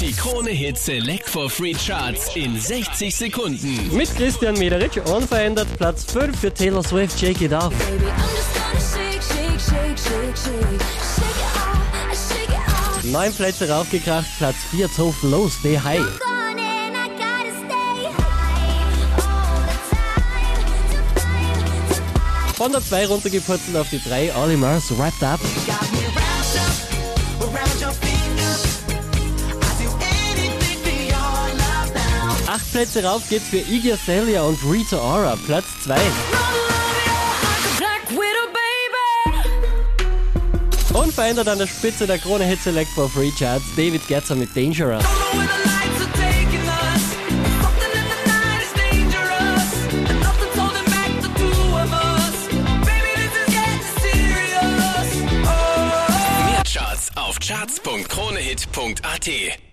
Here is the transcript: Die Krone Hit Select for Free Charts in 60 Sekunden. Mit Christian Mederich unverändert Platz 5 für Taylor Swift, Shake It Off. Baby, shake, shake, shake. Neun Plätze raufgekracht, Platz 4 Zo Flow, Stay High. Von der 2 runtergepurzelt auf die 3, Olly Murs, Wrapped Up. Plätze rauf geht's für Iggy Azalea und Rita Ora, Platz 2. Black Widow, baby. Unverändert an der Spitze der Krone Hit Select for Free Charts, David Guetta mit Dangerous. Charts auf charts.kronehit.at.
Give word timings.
Die 0.00 0.12
Krone 0.12 0.50
Hit 0.50 0.78
Select 0.78 1.28
for 1.28 1.50
Free 1.50 1.74
Charts 1.74 2.36
in 2.36 2.58
60 2.58 3.14
Sekunden. 3.14 3.96
Mit 3.96 4.14
Christian 4.14 4.56
Mederich 4.56 5.00
unverändert 5.06 5.66
Platz 5.76 6.04
5 6.04 6.38
für 6.38 6.54
Taylor 6.54 6.84
Swift, 6.84 7.18
Shake 7.18 7.40
It 7.40 7.52
Off. 7.52 7.70
Baby, 7.70 8.04
shake, 8.78 9.20
shake, 9.22 9.98
shake. 9.98 10.28
Neun 13.10 13.32
Plätze 13.32 13.68
raufgekracht, 13.68 14.26
Platz 14.38 14.56
4 14.70 14.88
Zo 14.92 15.10
Flow, 15.10 15.48
Stay 15.48 15.78
High. 15.78 16.06
Von 22.54 22.70
der 22.70 22.82
2 22.82 23.06
runtergepurzelt 23.06 23.76
auf 23.76 23.88
die 23.90 24.00
3, 24.00 24.32
Olly 24.36 24.56
Murs, 24.56 24.96
Wrapped 24.96 25.22
Up. 25.22 25.40
Plätze 32.78 33.02
rauf 33.02 33.28
geht's 33.28 33.48
für 33.48 33.56
Iggy 33.56 33.94
Azalea 33.94 34.42
und 34.42 34.56
Rita 34.64 34.98
Ora, 34.98 35.36
Platz 35.46 35.64
2. 35.82 35.96
Black 37.76 38.08
Widow, 38.10 38.52
baby. 39.96 40.96
Unverändert 40.96 41.48
an 41.48 41.58
der 41.58 41.66
Spitze 41.66 42.06
der 42.06 42.18
Krone 42.18 42.44
Hit 42.44 42.62
Select 42.62 42.90
for 42.90 43.10
Free 43.10 43.32
Charts, 43.36 43.64
David 43.74 44.06
Guetta 44.06 44.36
mit 44.36 44.56
Dangerous. 44.56 45.02
Charts 56.64 57.10
auf 57.16 57.40
charts.kronehit.at. 57.40 59.67